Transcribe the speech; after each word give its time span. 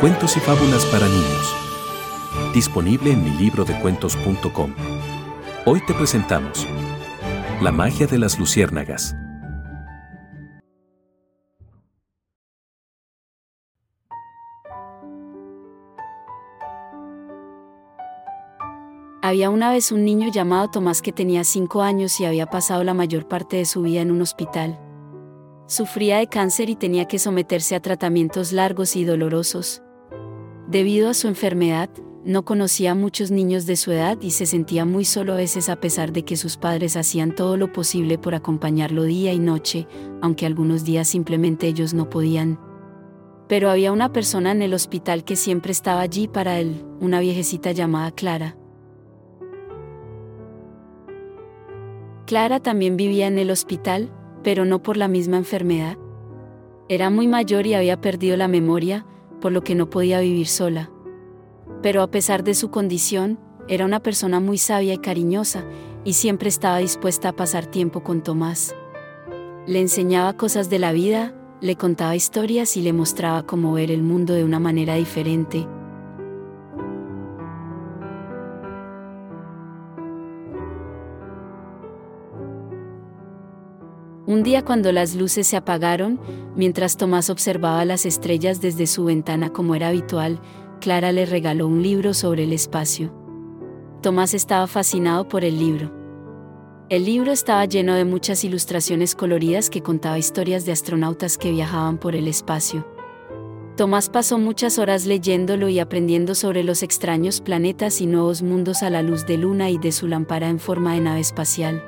Cuentos 0.00 0.36
y 0.36 0.40
fábulas 0.40 0.86
para 0.86 1.08
niños. 1.08 1.54
Disponible 2.54 3.10
en 3.10 3.24
mi 3.24 3.30
libro 3.30 3.64
de 3.64 3.76
cuentos.com. 3.80 4.72
Hoy 5.66 5.80
te 5.88 5.92
presentamos 5.92 6.68
La 7.60 7.72
magia 7.72 8.06
de 8.06 8.16
las 8.16 8.38
luciérnagas. 8.38 9.16
Había 19.20 19.50
una 19.50 19.72
vez 19.72 19.90
un 19.90 20.04
niño 20.04 20.30
llamado 20.30 20.70
Tomás 20.70 21.02
que 21.02 21.10
tenía 21.10 21.42
cinco 21.42 21.82
años 21.82 22.20
y 22.20 22.24
había 22.24 22.46
pasado 22.46 22.84
la 22.84 22.94
mayor 22.94 23.26
parte 23.26 23.56
de 23.56 23.64
su 23.64 23.82
vida 23.82 24.02
en 24.02 24.12
un 24.12 24.22
hospital. 24.22 24.78
Sufría 25.66 26.18
de 26.18 26.28
cáncer 26.28 26.70
y 26.70 26.76
tenía 26.76 27.06
que 27.06 27.18
someterse 27.18 27.74
a 27.74 27.80
tratamientos 27.80 28.52
largos 28.52 28.94
y 28.94 29.04
dolorosos. 29.04 29.82
Debido 30.68 31.08
a 31.08 31.14
su 31.14 31.28
enfermedad, 31.28 31.88
no 32.26 32.44
conocía 32.44 32.90
a 32.90 32.94
muchos 32.94 33.30
niños 33.30 33.64
de 33.64 33.74
su 33.74 33.90
edad 33.90 34.18
y 34.20 34.32
se 34.32 34.44
sentía 34.44 34.84
muy 34.84 35.06
solo 35.06 35.32
a 35.32 35.36
veces 35.36 35.70
a 35.70 35.80
pesar 35.80 36.12
de 36.12 36.26
que 36.26 36.36
sus 36.36 36.58
padres 36.58 36.94
hacían 36.94 37.34
todo 37.34 37.56
lo 37.56 37.72
posible 37.72 38.18
por 38.18 38.34
acompañarlo 38.34 39.04
día 39.04 39.32
y 39.32 39.38
noche, 39.38 39.88
aunque 40.20 40.44
algunos 40.44 40.84
días 40.84 41.08
simplemente 41.08 41.68
ellos 41.68 41.94
no 41.94 42.10
podían. 42.10 42.60
Pero 43.48 43.70
había 43.70 43.92
una 43.92 44.12
persona 44.12 44.52
en 44.52 44.60
el 44.60 44.74
hospital 44.74 45.24
que 45.24 45.36
siempre 45.36 45.72
estaba 45.72 46.02
allí 46.02 46.28
para 46.28 46.58
él, 46.58 46.84
una 47.00 47.18
viejecita 47.20 47.72
llamada 47.72 48.10
Clara. 48.10 48.58
Clara 52.26 52.60
también 52.60 52.98
vivía 52.98 53.26
en 53.26 53.38
el 53.38 53.50
hospital, 53.50 54.12
pero 54.42 54.66
no 54.66 54.82
por 54.82 54.98
la 54.98 55.08
misma 55.08 55.38
enfermedad. 55.38 55.96
Era 56.90 57.08
muy 57.08 57.26
mayor 57.26 57.66
y 57.66 57.72
había 57.72 58.02
perdido 58.02 58.36
la 58.36 58.48
memoria, 58.48 59.06
por 59.40 59.52
lo 59.52 59.62
que 59.62 59.74
no 59.74 59.90
podía 59.90 60.20
vivir 60.20 60.46
sola. 60.46 60.90
Pero 61.82 62.02
a 62.02 62.10
pesar 62.10 62.44
de 62.44 62.54
su 62.54 62.70
condición, 62.70 63.38
era 63.68 63.84
una 63.84 64.00
persona 64.00 64.40
muy 64.40 64.58
sabia 64.58 64.94
y 64.94 64.98
cariñosa, 64.98 65.64
y 66.04 66.14
siempre 66.14 66.48
estaba 66.48 66.78
dispuesta 66.78 67.30
a 67.30 67.36
pasar 67.36 67.66
tiempo 67.66 68.02
con 68.02 68.22
Tomás. 68.22 68.74
Le 69.66 69.80
enseñaba 69.80 70.36
cosas 70.36 70.70
de 70.70 70.78
la 70.78 70.92
vida, 70.92 71.34
le 71.60 71.76
contaba 71.76 72.16
historias 72.16 72.76
y 72.76 72.82
le 72.82 72.92
mostraba 72.92 73.44
cómo 73.44 73.72
ver 73.72 73.90
el 73.90 74.02
mundo 74.02 74.34
de 74.34 74.44
una 74.44 74.60
manera 74.60 74.94
diferente, 74.94 75.66
Un 84.28 84.42
día 84.42 84.62
cuando 84.62 84.92
las 84.92 85.14
luces 85.14 85.46
se 85.46 85.56
apagaron, 85.56 86.20
mientras 86.54 86.98
Tomás 86.98 87.30
observaba 87.30 87.86
las 87.86 88.04
estrellas 88.04 88.60
desde 88.60 88.86
su 88.86 89.06
ventana 89.06 89.48
como 89.48 89.74
era 89.74 89.88
habitual, 89.88 90.38
Clara 90.82 91.12
le 91.12 91.24
regaló 91.24 91.66
un 91.66 91.82
libro 91.82 92.12
sobre 92.12 92.44
el 92.44 92.52
espacio. 92.52 93.10
Tomás 94.02 94.34
estaba 94.34 94.66
fascinado 94.66 95.26
por 95.28 95.44
el 95.44 95.58
libro. 95.58 95.94
El 96.90 97.06
libro 97.06 97.32
estaba 97.32 97.64
lleno 97.64 97.94
de 97.94 98.04
muchas 98.04 98.44
ilustraciones 98.44 99.14
coloridas 99.14 99.70
que 99.70 99.82
contaba 99.82 100.18
historias 100.18 100.66
de 100.66 100.72
astronautas 100.72 101.38
que 101.38 101.50
viajaban 101.50 101.96
por 101.96 102.14
el 102.14 102.28
espacio. 102.28 102.86
Tomás 103.78 104.10
pasó 104.10 104.38
muchas 104.38 104.78
horas 104.78 105.06
leyéndolo 105.06 105.70
y 105.70 105.78
aprendiendo 105.78 106.34
sobre 106.34 106.64
los 106.64 106.82
extraños 106.82 107.40
planetas 107.40 108.02
y 108.02 108.06
nuevos 108.06 108.42
mundos 108.42 108.82
a 108.82 108.90
la 108.90 109.00
luz 109.00 109.24
de 109.24 109.38
luna 109.38 109.70
y 109.70 109.78
de 109.78 109.90
su 109.90 110.06
lámpara 110.06 110.50
en 110.50 110.58
forma 110.58 110.92
de 110.92 111.00
nave 111.00 111.20
espacial. 111.20 111.82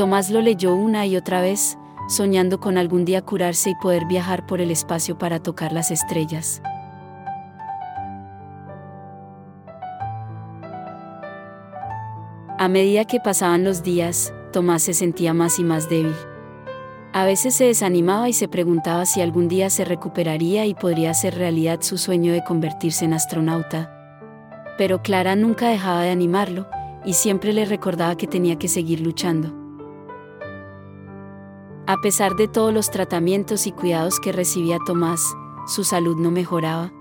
Tomás 0.00 0.30
lo 0.30 0.40
leyó 0.40 0.74
una 0.74 1.04
y 1.04 1.14
otra 1.14 1.42
vez, 1.42 1.76
soñando 2.08 2.58
con 2.58 2.78
algún 2.78 3.04
día 3.04 3.20
curarse 3.20 3.68
y 3.68 3.74
poder 3.74 4.06
viajar 4.06 4.46
por 4.46 4.62
el 4.62 4.70
espacio 4.70 5.18
para 5.18 5.42
tocar 5.42 5.74
las 5.74 5.90
estrellas. 5.90 6.62
A 12.58 12.68
medida 12.68 13.04
que 13.04 13.20
pasaban 13.20 13.62
los 13.62 13.82
días, 13.82 14.32
Tomás 14.54 14.80
se 14.80 14.94
sentía 14.94 15.34
más 15.34 15.58
y 15.58 15.64
más 15.64 15.90
débil. 15.90 16.16
A 17.12 17.26
veces 17.26 17.54
se 17.54 17.64
desanimaba 17.64 18.26
y 18.30 18.32
se 18.32 18.48
preguntaba 18.48 19.04
si 19.04 19.20
algún 19.20 19.48
día 19.48 19.68
se 19.68 19.84
recuperaría 19.84 20.64
y 20.64 20.72
podría 20.72 21.10
hacer 21.10 21.34
realidad 21.34 21.82
su 21.82 21.98
sueño 21.98 22.32
de 22.32 22.42
convertirse 22.42 23.04
en 23.04 23.12
astronauta. 23.12 23.94
Pero 24.78 25.02
Clara 25.02 25.36
nunca 25.36 25.68
dejaba 25.68 26.00
de 26.04 26.10
animarlo, 26.10 26.66
y 27.04 27.12
siempre 27.12 27.52
le 27.52 27.66
recordaba 27.66 28.16
que 28.16 28.26
tenía 28.26 28.58
que 28.58 28.68
seguir 28.68 29.00
luchando. 29.00 29.59
A 31.90 32.00
pesar 32.00 32.36
de 32.36 32.46
todos 32.46 32.72
los 32.72 32.92
tratamientos 32.92 33.66
y 33.66 33.72
cuidados 33.72 34.20
que 34.20 34.30
recibía 34.30 34.78
Tomás, 34.86 35.34
su 35.66 35.82
salud 35.82 36.16
no 36.18 36.30
mejoraba. 36.30 36.92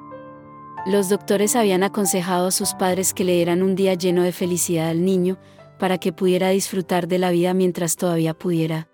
Los 0.88 1.10
doctores 1.10 1.56
habían 1.56 1.84
aconsejado 1.84 2.48
a 2.48 2.52
sus 2.52 2.74
padres 2.74 3.14
que 3.14 3.24
le 3.24 3.36
dieran 3.36 3.62
un 3.62 3.76
día 3.76 3.94
lleno 3.94 4.24
de 4.24 4.32
felicidad 4.32 4.90
al 4.90 5.06
niño, 5.06 5.38
para 5.78 6.00
que 6.00 6.12
pudiera 6.12 6.50
disfrutar 6.50 7.08
de 7.08 7.20
la 7.20 7.30
vida 7.30 7.54
mientras 7.54 7.98
todavía 7.98 8.34
pudiera. 8.34 8.90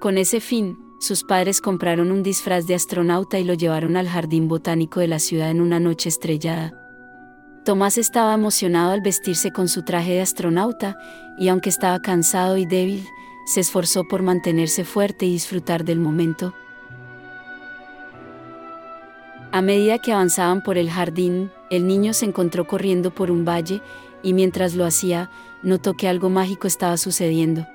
Con 0.00 0.18
ese 0.18 0.38
fin, 0.40 0.76
sus 1.00 1.24
padres 1.24 1.62
compraron 1.62 2.10
un 2.10 2.22
disfraz 2.22 2.66
de 2.66 2.74
astronauta 2.74 3.38
y 3.38 3.44
lo 3.44 3.54
llevaron 3.54 3.96
al 3.96 4.06
jardín 4.06 4.48
botánico 4.48 5.00
de 5.00 5.08
la 5.08 5.18
ciudad 5.18 5.48
en 5.48 5.62
una 5.62 5.80
noche 5.80 6.10
estrellada. 6.10 6.81
Tomás 7.64 7.96
estaba 7.96 8.34
emocionado 8.34 8.90
al 8.90 9.02
vestirse 9.02 9.52
con 9.52 9.68
su 9.68 9.82
traje 9.82 10.12
de 10.12 10.20
astronauta, 10.20 10.98
y 11.38 11.48
aunque 11.48 11.68
estaba 11.68 12.02
cansado 12.02 12.56
y 12.56 12.66
débil, 12.66 13.06
se 13.46 13.60
esforzó 13.60 14.04
por 14.04 14.22
mantenerse 14.22 14.84
fuerte 14.84 15.26
y 15.26 15.32
disfrutar 15.32 15.84
del 15.84 16.00
momento. 16.00 16.54
A 19.52 19.62
medida 19.62 19.98
que 19.98 20.12
avanzaban 20.12 20.62
por 20.62 20.76
el 20.76 20.90
jardín, 20.90 21.52
el 21.70 21.86
niño 21.86 22.14
se 22.14 22.24
encontró 22.24 22.66
corriendo 22.66 23.14
por 23.14 23.30
un 23.30 23.44
valle, 23.44 23.80
y 24.24 24.32
mientras 24.32 24.74
lo 24.74 24.84
hacía, 24.84 25.30
notó 25.62 25.94
que 25.94 26.08
algo 26.08 26.30
mágico 26.30 26.66
estaba 26.66 26.96
sucediendo. 26.96 27.66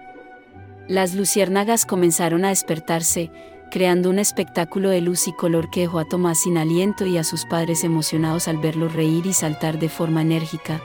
Las 0.89 1.15
luciérnagas 1.15 1.85
comenzaron 1.85 2.43
a 2.45 2.49
despertarse, 2.49 3.31
creando 3.69 4.09
un 4.09 4.19
espectáculo 4.19 4.89
de 4.89 5.01
luz 5.01 5.27
y 5.27 5.33
color 5.33 5.69
que 5.69 5.81
dejó 5.81 5.99
a 5.99 6.05
Tomás 6.05 6.39
sin 6.39 6.57
aliento 6.57 7.05
y 7.05 7.17
a 7.17 7.23
sus 7.23 7.45
padres 7.45 7.83
emocionados 7.83 8.47
al 8.47 8.57
verlo 8.57 8.89
reír 8.89 9.25
y 9.25 9.33
saltar 9.33 9.79
de 9.79 9.89
forma 9.89 10.21
enérgica. 10.21 10.81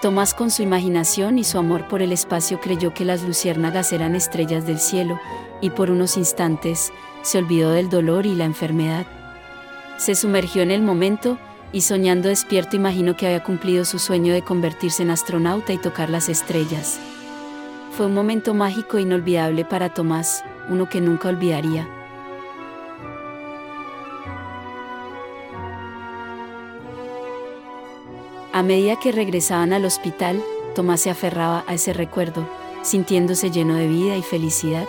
Tomás 0.00 0.34
con 0.34 0.50
su 0.50 0.62
imaginación 0.62 1.38
y 1.38 1.44
su 1.44 1.58
amor 1.58 1.86
por 1.86 2.02
el 2.02 2.12
espacio 2.12 2.60
creyó 2.60 2.92
que 2.92 3.04
las 3.04 3.22
luciérnagas 3.22 3.92
eran 3.92 4.16
estrellas 4.16 4.66
del 4.66 4.80
cielo, 4.80 5.20
y 5.60 5.70
por 5.70 5.90
unos 5.90 6.16
instantes, 6.16 6.92
se 7.22 7.38
olvidó 7.38 7.70
del 7.70 7.88
dolor 7.88 8.26
y 8.26 8.34
la 8.34 8.44
enfermedad. 8.44 9.06
Se 9.98 10.16
sumergió 10.16 10.62
en 10.62 10.72
el 10.72 10.82
momento, 10.82 11.38
y 11.72 11.82
soñando 11.82 12.28
despierto 12.28 12.74
imaginó 12.74 13.16
que 13.16 13.26
había 13.26 13.44
cumplido 13.44 13.84
su 13.84 14.00
sueño 14.00 14.34
de 14.34 14.42
convertirse 14.42 15.04
en 15.04 15.10
astronauta 15.10 15.72
y 15.72 15.78
tocar 15.78 16.10
las 16.10 16.28
estrellas. 16.28 16.98
Fue 17.96 18.06
un 18.06 18.14
momento 18.14 18.54
mágico 18.54 18.98
e 18.98 19.02
inolvidable 19.02 19.64
para 19.64 19.94
Tomás, 19.94 20.44
uno 20.68 20.88
que 20.88 21.00
nunca 21.00 21.28
olvidaría. 21.28 21.88
A 28.52 28.62
medida 28.62 28.98
que 29.00 29.12
regresaban 29.12 29.72
al 29.72 29.84
hospital, 29.86 30.42
Tomás 30.74 31.00
se 31.00 31.10
aferraba 31.10 31.64
a 31.66 31.74
ese 31.74 31.92
recuerdo, 31.92 32.46
sintiéndose 32.82 33.50
lleno 33.50 33.76
de 33.76 33.88
vida 33.88 34.16
y 34.16 34.22
felicidad. 34.22 34.86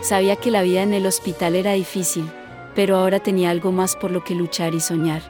Sabía 0.00 0.36
que 0.36 0.50
la 0.50 0.62
vida 0.62 0.82
en 0.82 0.94
el 0.94 1.06
hospital 1.06 1.56
era 1.56 1.72
difícil, 1.72 2.30
pero 2.76 2.96
ahora 2.96 3.18
tenía 3.18 3.50
algo 3.50 3.72
más 3.72 3.96
por 3.96 4.12
lo 4.12 4.22
que 4.22 4.36
luchar 4.36 4.74
y 4.74 4.80
soñar. 4.80 5.22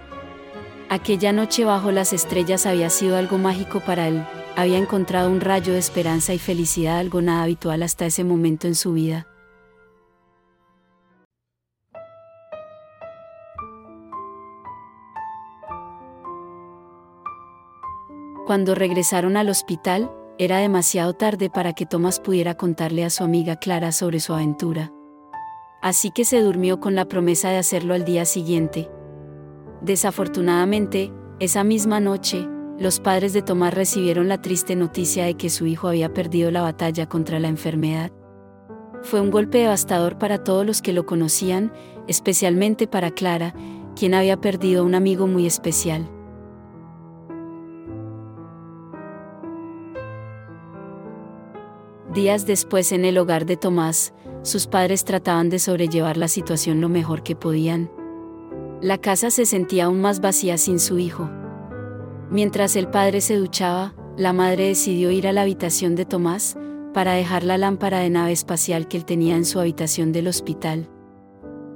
Aquella 0.91 1.33
noche 1.33 1.65
bajo 1.65 1.91
las 1.91 2.13
estrellas 2.13 2.67
había 2.67 2.91
sido 2.91 3.17
algo 3.17 3.39
mágico 3.39 3.81
para 3.81 4.09
él, 4.09 4.27
había 4.59 4.77
encontrado 4.79 5.31
un 5.31 5.41
rayo 5.41 5.73
de 5.73 5.79
esperanza 5.79 6.35
y 6.35 6.39
felicidad, 6.39 6.99
algo 6.99 7.23
nada 7.23 7.45
habitual 7.45 7.83
hasta 7.85 8.07
ese 8.07 8.25
momento 8.25 8.67
en 8.67 8.75
su 8.75 8.93
vida. 8.93 9.28
Cuando 18.49 18.75
regresaron 18.75 19.37
al 19.37 19.51
hospital, 19.51 20.11
era 20.39 20.57
demasiado 20.57 21.13
tarde 21.13 21.51
para 21.51 21.75
que 21.75 21.85
Tomás 21.85 22.19
pudiera 22.19 22.55
contarle 22.55 23.05
a 23.05 23.11
su 23.11 23.23
amiga 23.23 23.57
Clara 23.57 23.93
sobre 23.93 24.21
su 24.21 24.33
aventura. 24.33 24.91
Así 25.83 26.11
que 26.11 26.25
se 26.25 26.41
durmió 26.41 26.81
con 26.81 26.95
la 26.95 27.05
promesa 27.05 27.51
de 27.51 27.59
hacerlo 27.59 27.93
al 27.93 28.07
día 28.07 28.25
siguiente. 28.25 28.89
Desafortunadamente, 29.83 31.13
esa 31.41 31.63
misma 31.63 32.01
noche, 32.01 32.49
los 32.79 33.01
padres 33.01 33.35
de 33.35 33.43
Tomás 33.43 33.75
recibieron 33.75 34.29
la 34.29 34.41
triste 34.41 34.77
noticia 34.77 35.27
de 35.27 35.35
que 35.35 35.51
su 35.51 35.67
hijo 35.67 35.87
había 35.87 36.15
perdido 36.15 36.51
la 36.51 36.63
batalla 36.63 37.07
contra 37.07 37.41
la 37.41 37.49
enfermedad. 37.49 38.13
Fue 39.03 39.21
un 39.21 39.31
golpe 39.31 39.59
devastador 39.59 40.17
para 40.17 40.43
todos 40.43 40.65
los 40.65 40.81
que 40.81 40.95
lo 40.95 41.05
conocían, 41.05 41.71
especialmente 42.07 42.87
para 42.87 43.11
Clara, 43.11 43.53
quien 43.95 44.15
había 44.15 44.41
perdido 44.41 44.87
un 44.87 44.95
amigo 44.95 45.27
muy 45.27 45.47
especial. 45.47 46.09
Días 52.19 52.47
después 52.47 52.91
en 52.91 53.05
el 53.05 53.17
hogar 53.17 53.47
de 53.47 53.57
Tomás, 53.57 54.13
sus 54.43 54.67
padres 54.67 55.05
trataban 55.05 55.51
de 55.51 55.61
sobrellevar 55.61 56.17
la 56.17 56.27
situación 56.27 56.81
lo 56.81 56.89
mejor 56.89 57.23
que 57.23 57.37
podían. 57.37 57.93
La 58.83 58.99
casa 58.99 59.31
se 59.31 59.47
sentía 59.47 59.85
aún 59.85 60.01
más 60.01 60.21
vacía 60.21 60.59
sin 60.59 60.81
su 60.81 60.99
hijo. 60.99 61.31
Mientras 62.29 62.75
el 62.75 62.89
padre 62.89 63.21
se 63.21 63.37
duchaba, 63.37 63.95
la 64.17 64.33
madre 64.33 64.67
decidió 64.67 65.13
ir 65.13 65.29
a 65.29 65.33
la 65.33 65.43
habitación 65.43 65.95
de 65.95 66.07
Tomás, 66.07 66.59
para 66.93 67.13
dejar 67.13 67.45
la 67.45 67.57
lámpara 67.57 68.01
de 68.01 68.11
nave 68.11 68.33
espacial 68.33 68.89
que 68.89 68.97
él 68.97 69.05
tenía 69.05 69.37
en 69.37 69.45
su 69.45 69.61
habitación 69.61 70.11
del 70.11 70.27
hospital. 70.27 70.91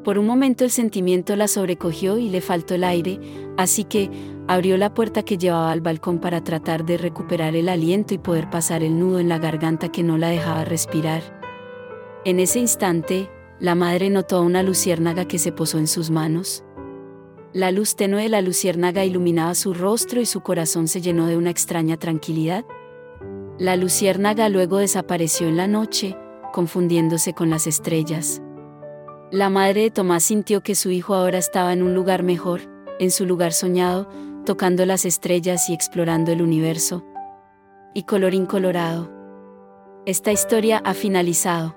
Por 0.05 0.19
un 0.19 0.27
momento 0.27 0.65
el 0.65 0.71
sentimiento 0.71 1.37
la 1.37 1.47
sobrecogió 1.47 2.19
y 2.19 2.29
le 2.29 2.41
faltó 2.41 2.75
el 2.75 2.83
aire, 2.83 3.21
así 3.57 3.85
que 3.85 4.11
abrió 4.49 4.77
la 4.77 4.95
puerta 4.95 5.23
que 5.23 5.39
llevaba 5.39 5.71
al 5.71 5.81
balcón 5.81 6.19
para 6.19 6.43
tratar 6.43 6.85
de 6.85 6.99
recuperar 6.99 7.55
el 7.55 7.69
aliento 7.69 8.13
y 8.13 8.19
poder 8.19 8.51
pasar 8.51 8.83
el 8.83 8.99
nudo 8.99 9.21
en 9.21 9.29
la 9.29 9.39
garganta 9.39 9.93
que 9.93 10.03
no 10.03 10.19
la 10.19 10.29
dejaba 10.29 10.65
respirar. 10.65 11.23
En 12.25 12.41
ese 12.41 12.59
instante, 12.59 13.31
la 13.61 13.77
madre 13.77 14.11
notó 14.11 14.39
a 14.39 14.41
una 14.41 14.65
luciérnaga 14.65 15.27
que 15.27 15.39
se 15.39 15.53
posó 15.53 15.79
en 15.79 15.87
sus 15.87 16.11
manos. 16.11 16.65
La 17.53 17.71
luz 17.71 17.95
tenue 17.95 18.23
de 18.23 18.29
la 18.29 18.41
luciérnaga 18.41 19.05
iluminaba 19.05 19.55
su 19.55 19.73
rostro 19.73 20.21
y 20.21 20.27
su 20.27 20.41
corazón 20.41 20.89
se 20.89 21.01
llenó 21.01 21.27
de 21.27 21.37
una 21.37 21.51
extraña 21.51 21.97
tranquilidad. 21.97 22.65
La 23.59 23.77
luciérnaga 23.77 24.49
luego 24.49 24.79
desapareció 24.79 25.47
en 25.47 25.59
la 25.59 25.69
noche, 25.69 26.17
confundiéndose 26.53 27.35
con 27.35 27.51
las 27.51 27.69
estrellas. 27.69 28.43
La 29.33 29.49
madre 29.49 29.81
de 29.85 29.91
Tomás 29.91 30.25
sintió 30.25 30.63
que 30.63 30.75
su 30.75 30.91
hijo 30.91 31.15
ahora 31.15 31.39
estaba 31.39 31.73
en 31.73 31.83
un 31.83 31.95
lugar 31.95 32.23
mejor, 32.23 32.61
en 32.99 33.11
su 33.11 33.25
lugar 33.25 33.55
soñado, 33.55 34.07
tocando 34.45 34.85
las 34.85 35.07
estrellas 35.07 35.71
y 35.71 35.73
explorando 35.73 36.33
el 36.33 36.43
universo. 36.43 37.03
Y 37.95 38.03
colorín 38.03 38.45
colorado. 38.45 39.11
Esta 40.05 40.33
historia 40.33 40.83
ha 40.85 40.93
finalizado. 40.93 41.75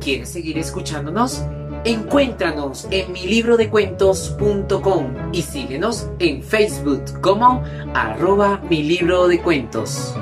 ¿Quieres 0.00 0.28
seguir 0.28 0.58
escuchándonos? 0.58 1.42
Encuéntranos 1.84 2.86
en 2.90 3.12
mi 3.12 3.26
libro 3.26 3.56
de 3.56 3.68
cuentos.com 3.68 5.32
y 5.32 5.42
síguenos 5.42 6.08
en 6.18 6.42
Facebook 6.42 7.20
como 7.20 7.62
arroba 7.94 8.60
mi 8.68 8.82
libro 8.82 9.28
de 9.28 9.40
cuentos. 9.40 10.14